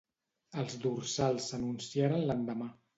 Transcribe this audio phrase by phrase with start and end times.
[0.61, 2.77] Els dorsals s'anunciaren l'endemà.